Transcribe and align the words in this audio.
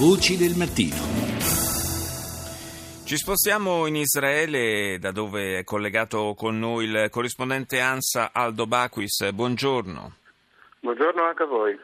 Voci 0.00 0.38
del 0.38 0.56
mattino. 0.56 0.96
Ci 3.04 3.16
spostiamo 3.18 3.84
in 3.84 3.96
Israele, 3.96 4.98
da 4.98 5.10
dove 5.10 5.58
è 5.58 5.64
collegato 5.64 6.32
con 6.34 6.58
noi 6.58 6.86
il 6.86 7.08
corrispondente 7.10 7.80
ANSA 7.80 8.30
Aldo 8.32 8.66
Baquis. 8.66 9.30
Buongiorno. 9.30 10.14
Buongiorno 10.80 11.22
anche 11.22 11.42
a 11.42 11.46
voi. 11.46 11.78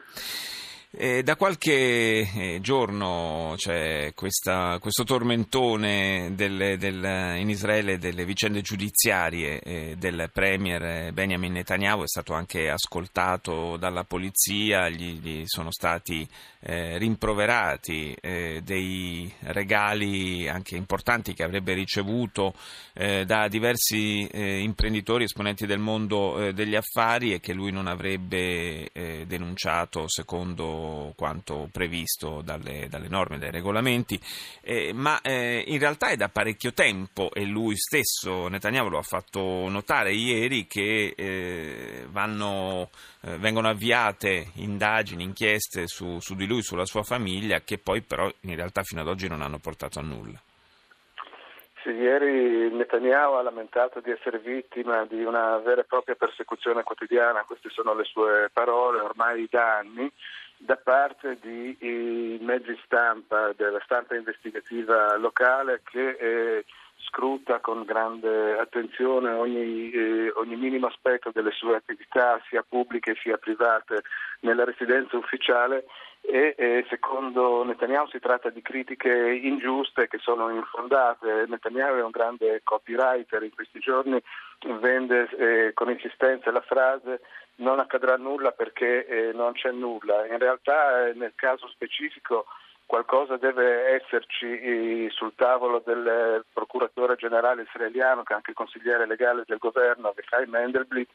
Eh, 0.89 1.21
da 1.21 1.35
qualche 1.35 2.21
eh, 2.21 2.59
giorno 2.61 3.55
c'è 3.57 4.13
questa, 4.15 4.79
questo 4.79 5.03
tormentone 5.03 6.31
del, 6.33 6.77
del, 6.77 7.35
in 7.37 7.49
Israele 7.49 7.97
delle 7.97 8.23
vicende 8.23 8.61
giudiziarie 8.61 9.59
eh, 9.59 9.95
del 9.97 10.29
premier 10.31 11.11
Benjamin 11.11 11.51
Netanyahu, 11.51 12.03
è 12.03 12.07
stato 12.07 12.33
anche 12.33 12.69
ascoltato 12.69 13.75
dalla 13.75 14.05
polizia, 14.05 14.87
gli, 14.87 15.19
gli 15.19 15.43
sono 15.45 15.71
stati 15.71 16.25
eh, 16.61 16.97
rimproverati 16.97 18.15
eh, 18.21 18.61
dei 18.63 19.31
regali 19.41 20.47
anche 20.47 20.77
importanti 20.77 21.33
che 21.33 21.43
avrebbe 21.43 21.73
ricevuto 21.73 22.53
eh, 22.93 23.25
da 23.25 23.49
diversi 23.49 24.27
imprenditori, 24.31 25.25
esponenti 25.25 25.65
del 25.65 25.79
mondo 25.79 26.51
degli 26.53 26.75
affari 26.75 27.33
e 27.33 27.39
che 27.39 27.53
lui 27.53 27.71
non 27.71 27.87
avrebbe 27.87 28.89
denunciato 29.25 30.07
secondo 30.07 30.76
quanto 31.15 31.69
previsto 31.71 32.41
dalle, 32.41 32.87
dalle 32.89 33.07
norme, 33.07 33.37
dai 33.37 33.51
regolamenti, 33.51 34.19
eh, 34.61 34.91
ma 34.93 35.21
eh, 35.21 35.63
in 35.67 35.79
realtà 35.79 36.09
è 36.09 36.15
da 36.15 36.29
parecchio 36.29 36.73
tempo 36.73 37.31
e 37.33 37.45
lui 37.45 37.75
stesso, 37.75 38.47
Netanyahu, 38.47 38.89
lo 38.89 38.97
ha 38.97 39.03
fatto 39.03 39.67
notare 39.69 40.13
ieri 40.13 40.67
che 40.67 41.13
eh, 41.15 42.05
vanno, 42.09 42.89
eh, 43.21 43.37
vengono 43.37 43.69
avviate 43.69 44.51
indagini, 44.55 45.23
inchieste 45.23 45.87
su, 45.87 46.19
su 46.19 46.35
di 46.35 46.45
lui, 46.45 46.61
sulla 46.61 46.85
sua 46.85 47.03
famiglia, 47.03 47.61
che 47.61 47.77
poi 47.77 48.01
però 48.01 48.31
in 48.41 48.55
realtà 48.55 48.83
fino 48.83 49.01
ad 49.01 49.07
oggi 49.07 49.27
non 49.27 49.41
hanno 49.41 49.59
portato 49.59 49.99
a 49.99 50.03
nulla. 50.03 50.41
Ieri 51.89 52.69
Netanyahu 52.69 53.35
ha 53.35 53.41
lamentato 53.41 54.01
di 54.01 54.11
essere 54.11 54.39
vittima 54.39 55.05
di 55.05 55.23
una 55.23 55.57
vera 55.57 55.81
e 55.81 55.85
propria 55.85 56.15
persecuzione 56.15 56.83
quotidiana, 56.83 57.45
queste 57.45 57.69
sono 57.69 57.93
le 57.93 58.03
sue 58.03 58.49
parole 58.51 58.99
ormai 58.99 59.47
da 59.49 59.77
anni 59.77 60.11
da 60.57 60.75
parte 60.75 61.37
di 61.41 62.37
mezzi 62.41 62.77
stampa, 62.83 63.53
della 63.55 63.81
stampa 63.83 64.15
investigativa 64.15 65.15
locale 65.17 65.81
che 65.83 66.09
eh, 66.09 66.65
scruta 67.09 67.59
con 67.59 67.83
grande 67.83 68.57
attenzione 68.57 69.31
ogni, 69.31 69.91
eh, 69.91 70.06
ogni, 70.39 70.55
minimo 70.55 70.87
aspetto 70.87 71.31
delle 71.33 71.51
sue 71.51 71.75
attività, 71.75 72.41
sia 72.49 72.65
pubbliche 72.67 73.15
sia 73.21 73.37
private, 73.37 74.03
nella 74.41 74.63
residenza 74.63 75.17
ufficiale 75.17 75.85
e 76.21 76.55
eh, 76.57 76.85
secondo 76.89 77.63
Netanyahu 77.63 78.07
si 78.09 78.19
tratta 78.19 78.49
di 78.49 78.61
critiche 78.61 79.09
ingiuste 79.09 80.07
che 80.07 80.17
sono 80.19 80.49
infondate. 80.49 81.45
Netanyahu 81.47 81.97
è 81.97 82.03
un 82.03 82.11
grande 82.11 82.61
copywriter, 82.63 83.43
in 83.43 83.53
questi 83.53 83.79
giorni 83.79 84.21
vende 84.79 85.29
eh, 85.37 85.73
con 85.73 85.89
insistenza 85.89 86.51
la 86.51 86.61
frase 86.61 87.21
non 87.57 87.79
accadrà 87.79 88.17
nulla 88.17 88.51
perché 88.51 89.05
eh, 89.05 89.31
non 89.33 89.53
c'è 89.53 89.71
nulla. 89.71 90.25
In 90.27 90.37
realtà 90.37 91.07
eh, 91.07 91.13
nel 91.13 91.33
caso 91.35 91.67
specifico 91.69 92.45
qualcosa 92.87 93.37
deve 93.37 93.95
esserci 93.95 94.47
eh, 94.47 95.07
sul 95.11 95.33
tavolo 95.35 95.83
del 95.85 96.43
procuratore 96.51 97.15
generale 97.15 97.63
israeliano, 97.63 98.23
che 98.23 98.33
è 98.33 98.35
anche 98.37 98.53
consigliere 98.53 99.05
legale 99.05 99.43
del 99.45 99.59
governo, 99.59 100.13
Vechai 100.15 100.47
Mendelblit, 100.47 101.09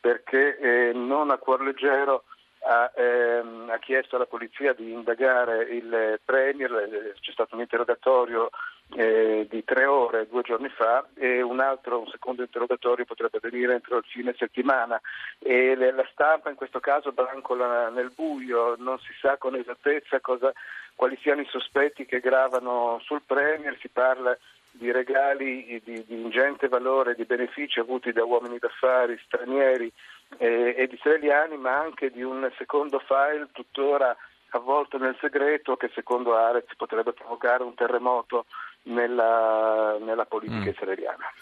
perché 0.00 0.58
eh, 0.58 0.92
non 0.92 1.30
a 1.30 1.36
cuor 1.36 1.62
leggero 1.62 2.24
ha, 2.68 2.92
ehm, 2.94 3.70
ha, 3.70 3.78
chiesto 3.78 4.16
alla 4.16 4.26
polizia 4.26 4.74
di 4.74 4.92
indagare 4.92 5.62
il 5.64 6.20
Premier, 6.22 7.14
c'è 7.18 7.32
stato 7.32 7.54
un 7.54 7.62
interrogatorio 7.62 8.50
eh, 8.94 9.46
di 9.48 9.64
tre 9.64 9.86
ore 9.86 10.28
due 10.28 10.42
giorni 10.42 10.68
fa 10.68 11.06
e 11.14 11.40
un 11.40 11.60
altro, 11.60 12.00
un 12.00 12.08
secondo 12.08 12.42
interrogatorio 12.42 13.06
potrebbe 13.06 13.38
venire 13.40 13.72
entro 13.72 13.96
il 13.96 14.04
fine 14.06 14.34
settimana. 14.36 15.00
E 15.38 15.74
le, 15.76 15.92
la 15.92 16.06
stampa 16.12 16.50
in 16.50 16.56
questo 16.56 16.78
caso 16.78 17.10
brancola 17.12 17.88
nel 17.88 18.12
buio, 18.14 18.76
non 18.76 18.98
si 18.98 19.14
sa 19.18 19.38
con 19.38 19.54
esattezza 19.54 20.20
cosa, 20.20 20.52
quali 20.94 21.18
siano 21.22 21.40
i 21.40 21.48
sospetti 21.48 22.04
che 22.04 22.20
gravano 22.20 23.00
sul 23.02 23.22
Premier, 23.24 23.78
si 23.80 23.88
parla 23.88 24.36
di 24.70 24.92
regali 24.92 25.80
di, 25.82 26.04
di 26.06 26.20
ingente 26.20 26.68
valore, 26.68 27.14
di 27.14 27.24
benefici 27.24 27.80
avuti 27.80 28.12
da 28.12 28.24
uomini 28.24 28.58
d'affari 28.58 29.18
stranieri 29.24 29.90
israeliani, 30.98 31.56
ma 31.56 31.78
anche 31.78 32.10
di 32.10 32.22
un 32.22 32.50
secondo 32.58 32.98
file 32.98 33.48
tuttora 33.52 34.14
avvolto 34.50 34.98
nel 34.98 35.16
segreto 35.20 35.76
che 35.76 35.90
secondo 35.94 36.36
Arez 36.36 36.74
potrebbe 36.76 37.12
provocare 37.12 37.62
un 37.62 37.74
terremoto 37.74 38.46
nella, 38.88 39.96
nella 40.00 40.24
politica 40.24 40.64
mm. 40.64 40.68
israeliana. 40.68 41.32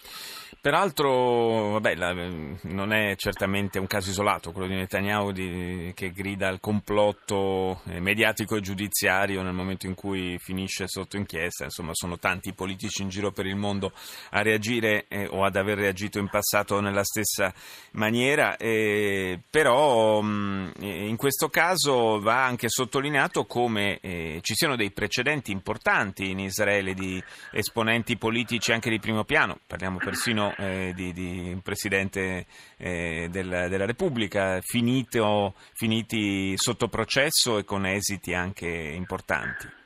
Peraltro, 0.67 1.73
vabbè, 1.73 1.95
la, 1.95 2.13
non 2.13 2.93
è 2.93 3.15
certamente 3.15 3.79
un 3.79 3.87
caso 3.87 4.11
isolato 4.11 4.51
quello 4.51 4.67
di 4.67 4.75
Netanyahu 4.75 5.31
di, 5.31 5.93
che 5.95 6.11
grida 6.11 6.49
al 6.49 6.59
complotto 6.59 7.83
eh, 7.87 8.01
mediatico 8.01 8.57
e 8.57 8.61
giudiziario 8.61 9.43
nel 9.43 9.53
momento 9.53 9.87
in 9.87 9.95
cui 9.95 10.37
finisce 10.41 10.89
sotto 10.89 11.17
inchiesta, 11.17 11.65
insomma 11.65 11.93
sono 11.95 12.19
tanti 12.19 12.53
politici 12.53 13.03
in 13.03 13.11
giro 13.11 13.31
per 13.31 13.47
il 13.47 13.55
mondo 13.55 13.93
a 14.31 14.43
reagire 14.43 15.05
eh, 15.07 15.29
o 15.31 15.45
ad 15.45 15.55
aver 15.55 15.79
reagito 15.79 16.19
in 16.19 16.29
passato 16.29 16.81
nella 16.81 17.05
stessa 17.05 17.55
maniera, 17.93 18.57
eh, 18.57 19.39
però 19.49 20.21
mh, 20.21 20.73
in 20.81 21.17
questo 21.17 21.49
caso 21.49 22.19
va 22.19 22.45
anche 22.45 22.69
sottolineato 22.69 23.45
come 23.45 24.01
eh, 24.01 24.41
ci 24.43 24.55
siano 24.55 24.75
dei 24.75 24.91
precedenti 24.91 25.53
importanti 25.53 26.29
in 26.29 26.41
Israele 26.41 26.93
di 26.93 27.23
esponenti 27.53 28.17
politici 28.17 28.73
anche 28.73 28.91
di 28.91 28.99
primo 28.99 29.25
piano, 29.25 29.59
parliamo 29.67 29.99
persino 29.99 30.55
eh, 30.59 30.93
di, 30.95 31.13
di, 31.13 31.53
un 31.53 31.63
Presidente 31.63 32.47
eh, 32.79 33.29
del, 33.31 33.67
della 33.69 33.87
Repubblica, 33.87 34.61
finito, 34.61 35.55
finiti 35.75 36.57
sotto 36.57 36.89
processo 36.89 37.59
e 37.59 37.65
con 37.65 37.87
esiti 37.87 38.35
anche 38.35 38.67
importanti. 38.67 39.85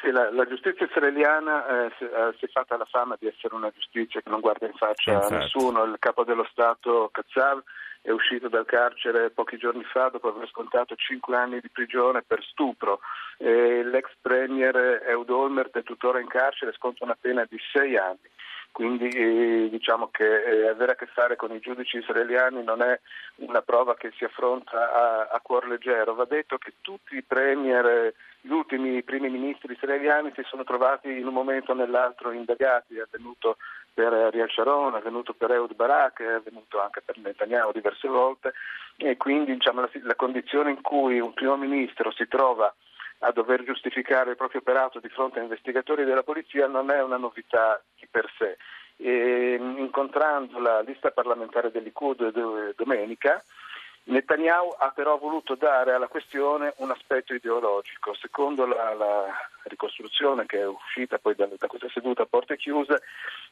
Sì, 0.00 0.10
la, 0.10 0.30
la, 0.30 0.44
giustizia 0.46 0.86
israeliana 0.86 1.86
eh, 1.86 1.92
si, 1.98 2.04
eh, 2.04 2.34
si, 2.38 2.44
è 2.44 2.48
fatta 2.48 2.76
la 2.76 2.84
fama 2.84 3.16
di 3.18 3.26
essere 3.26 3.54
una 3.54 3.70
giustizia 3.70 4.20
che 4.20 4.30
non 4.30 4.40
guarda 4.40 4.66
in 4.66 4.74
faccia 4.74 5.12
Infatti. 5.12 5.34
a 5.34 5.38
nessuno. 5.38 5.82
Il 5.84 5.96
capo 5.98 6.22
dello 6.22 6.46
Stato 6.50 7.08
Kazzav 7.10 7.62
è 8.06 8.12
uscito 8.12 8.48
dal 8.48 8.66
carcere 8.66 9.30
pochi 9.30 9.56
giorni 9.56 9.82
fa 9.82 10.10
dopo 10.10 10.28
aver 10.28 10.46
scontato 10.46 10.94
cinque 10.94 11.36
anni 11.36 11.58
di 11.58 11.68
prigione 11.68 12.22
per 12.22 12.40
stupro. 12.44 13.00
Eh, 13.36 13.82
l'ex 13.82 14.08
premier 14.20 15.02
Eud 15.08 15.28
Olmert 15.28 15.76
è 15.76 15.82
tuttora 15.82 16.20
in 16.20 16.28
carcere 16.28 16.70
e 16.70 16.74
sconta 16.74 17.02
una 17.02 17.18
pena 17.20 17.44
di 17.50 17.58
sei 17.72 17.96
anni. 17.96 18.30
Quindi 18.76 19.08
eh, 19.08 19.68
diciamo 19.70 20.10
che 20.10 20.42
eh, 20.42 20.68
avere 20.68 20.92
a 20.92 20.94
che 20.96 21.06
fare 21.06 21.34
con 21.34 21.50
i 21.50 21.60
giudici 21.60 21.96
israeliani 21.96 22.62
non 22.62 22.82
è 22.82 23.00
una 23.36 23.62
prova 23.62 23.94
che 23.94 24.12
si 24.18 24.24
affronta 24.24 24.92
a, 24.92 25.28
a 25.32 25.40
cuor 25.40 25.66
leggero. 25.66 26.14
Va 26.14 26.26
detto 26.26 26.58
che 26.58 26.74
tutti 26.82 27.16
i 27.16 27.22
premier, 27.22 28.12
gli 28.38 28.50
ultimi 28.50 29.02
primi 29.02 29.30
ministri 29.30 29.72
israeliani 29.72 30.30
si 30.34 30.42
sono 30.44 30.62
trovati 30.62 31.08
in 31.08 31.26
un 31.26 31.32
momento 31.32 31.72
o 31.72 31.74
nell'altro 31.74 32.32
indagati. 32.32 32.98
È 32.98 33.00
avvenuto 33.00 33.56
per 33.94 34.12
Ariel 34.12 34.50
Sharon, 34.50 34.92
è 34.92 34.98
avvenuto 34.98 35.32
per 35.32 35.52
Eud 35.52 35.74
Barak, 35.74 36.20
è 36.20 36.32
avvenuto 36.34 36.78
anche 36.78 37.00
per 37.00 37.16
Netanyahu 37.16 37.72
diverse 37.72 38.08
volte 38.08 38.52
e 38.98 39.16
quindi 39.16 39.54
diciamo, 39.54 39.80
la, 39.80 39.88
la 40.02 40.16
condizione 40.16 40.68
in 40.68 40.82
cui 40.82 41.18
un 41.18 41.32
primo 41.32 41.56
ministro 41.56 42.12
si 42.12 42.28
trova 42.28 42.70
a 43.20 43.32
dover 43.32 43.64
giustificare 43.64 44.30
il 44.30 44.36
proprio 44.36 44.60
operato 44.60 45.00
di 45.00 45.08
fronte 45.08 45.38
a 45.38 45.42
investigatori 45.42 46.04
della 46.04 46.22
polizia 46.22 46.66
non 46.66 46.90
è 46.90 47.02
una 47.02 47.16
novità 47.16 47.80
di 47.98 48.06
per 48.10 48.30
sé. 48.36 48.56
E, 48.98 49.56
incontrando 49.58 50.58
la 50.58 50.80
lista 50.80 51.10
parlamentare 51.10 51.70
dell'Ikud 51.70 52.74
domenica, 52.76 53.42
Netanyahu 54.08 54.76
ha 54.78 54.92
però 54.94 55.18
voluto 55.18 55.56
dare 55.56 55.92
alla 55.92 56.06
questione 56.06 56.74
un 56.76 56.90
aspetto 56.92 57.34
ideologico. 57.34 58.14
Secondo 58.14 58.64
la, 58.64 58.94
la 58.94 59.24
ricostruzione 59.64 60.46
che 60.46 60.60
è 60.60 60.66
uscita 60.66 61.18
poi 61.18 61.34
da, 61.34 61.48
da 61.58 61.66
questa 61.66 61.88
seduta 61.88 62.22
a 62.22 62.26
porte 62.26 62.56
chiuse, 62.56 63.02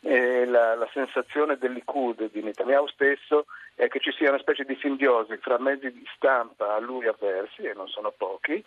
eh, 0.01 0.45
la, 0.47 0.77
la, 0.77 0.89
sensazione 0.93 1.57
dell'Ikud 1.57 2.31
di 2.31 2.41
Netanyahu 2.41 2.87
stesso 2.87 3.47
è 3.75 3.89
che 3.89 3.99
ci 3.99 4.13
sia 4.13 4.29
una 4.29 4.39
specie 4.39 4.63
di 4.63 4.79
simbiosi 4.81 5.37
fra 5.39 5.59
mezzi 5.59 5.91
di 5.91 6.07
stampa 6.15 6.75
a 6.75 6.79
lui 6.79 7.09
avversi, 7.09 7.63
e 7.63 7.75
non 7.75 7.89
sono 7.89 8.13
pochi, 8.17 8.65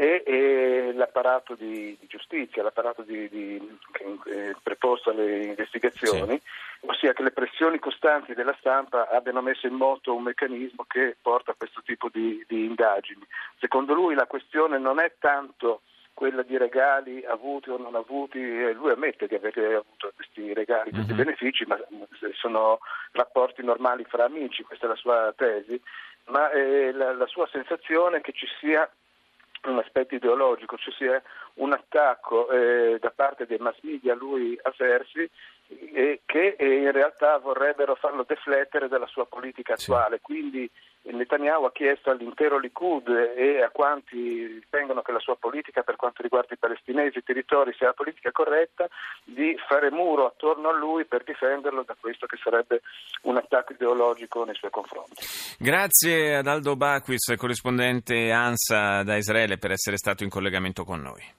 e, 0.00 0.22
e 0.24 0.92
l'apparato 0.94 1.54
di, 1.54 1.94
di, 2.00 2.06
giustizia, 2.06 2.62
l'apparato 2.62 3.02
di, 3.02 3.28
di, 3.28 3.78
che 3.92 4.16
è 4.24 4.56
preposto 4.62 5.10
alle 5.10 5.44
investigazioni, 5.44 6.40
sì. 6.40 6.86
ossia 6.86 7.12
che 7.12 7.22
le 7.22 7.32
pressioni 7.32 7.78
costanti 7.78 8.32
della 8.32 8.56
stampa 8.58 9.10
abbiano 9.10 9.42
messo 9.42 9.66
in 9.66 9.74
moto 9.74 10.14
un 10.14 10.22
meccanismo 10.22 10.86
che 10.88 11.18
porta 11.20 11.50
a 11.50 11.54
questo 11.54 11.82
tipo 11.84 12.08
di, 12.10 12.42
indagini. 12.48 13.20
Secondo 13.58 13.92
lui 13.92 14.14
la 14.14 14.24
questione 14.24 14.78
non 14.78 15.00
è 15.00 15.12
tanto 15.18 15.82
quella 16.14 16.42
di 16.44 16.56
regali 16.56 17.22
avuti 17.26 17.68
o 17.68 17.76
non 17.76 17.94
avuti, 17.94 18.40
lui 18.72 18.92
ammette 18.92 19.26
di 19.26 19.34
aver 19.34 19.58
avuto 19.58 20.12
questi 20.14 20.54
regali, 20.54 20.92
questi 20.92 21.12
mm-hmm. 21.12 21.24
benefici, 21.24 21.66
ma 21.66 21.78
sono 22.40 22.78
rapporti 23.12 23.62
normali 23.62 24.04
fra 24.04 24.24
amici, 24.24 24.62
questa 24.62 24.86
è 24.86 24.88
la 24.88 24.96
sua 24.96 25.34
tesi, 25.36 25.78
ma 26.28 26.50
eh, 26.52 26.90
la, 26.92 27.12
la 27.12 27.26
sua 27.26 27.46
sensazione 27.52 28.18
è 28.18 28.20
che 28.22 28.32
ci 28.32 28.46
sia 28.60 28.90
un 29.68 29.78
aspetto 29.78 30.14
ideologico, 30.14 30.76
cioè 30.76 30.94
sia 30.94 31.22
un 31.54 31.72
attacco 31.72 32.50
eh, 32.50 32.98
da 33.00 33.10
parte 33.10 33.46
dei 33.46 33.58
mass 33.58 33.78
media 33.82 34.12
a 34.12 34.16
lui 34.16 34.58
avversi 34.62 35.28
eh, 35.92 36.20
che 36.26 36.56
eh, 36.58 36.74
in 36.82 36.92
realtà 36.92 37.38
vorrebbero 37.38 37.94
farlo 37.94 38.24
deflettere 38.26 38.88
dalla 38.88 39.06
sua 39.06 39.26
politica 39.26 39.74
attuale. 39.74 40.16
Sì. 40.16 40.22
Quindi 40.22 40.70
Netanyahu 41.02 41.64
ha 41.64 41.72
chiesto 41.72 42.10
all'intero 42.10 42.58
Likud 42.58 43.08
e 43.08 43.62
a 43.62 43.70
quanti 43.70 44.46
ritengono 44.46 45.02
che 45.02 45.12
la 45.12 45.18
sua 45.18 45.36
politica 45.36 45.82
per 45.82 45.96
quanto 45.96 46.22
riguarda 46.22 46.54
i 46.54 46.58
palestinesi 46.58 47.16
e 47.16 47.20
i 47.20 47.24
territori 47.24 47.72
sia 47.72 47.86
la 47.86 47.92
politica 47.94 48.30
corretta 48.30 48.88
di 49.24 49.56
fare 49.66 49.90
muro 49.90 50.26
attorno 50.26 50.68
a 50.68 50.76
lui 50.76 51.06
per 51.06 51.24
difenderlo 51.24 51.82
da 51.82 51.96
questo 51.98 52.26
che 52.26 52.36
sarebbe 52.42 52.82
un 53.22 53.36
attacco 53.36 53.72
ideologico 53.72 54.44
nei 54.44 54.54
suoi 54.54 54.70
confronti. 54.70 55.24
Grazie 55.58 56.36
ad 56.36 56.46
Aldo 56.46 56.76
Baquis, 56.76 57.34
corrispondente 57.36 58.30
ANSA 58.30 59.02
da 59.02 59.16
Israele, 59.16 59.56
per 59.56 59.70
essere 59.70 59.96
stato 59.96 60.22
in 60.22 60.30
collegamento 60.30 60.84
con 60.84 61.00
noi. 61.00 61.38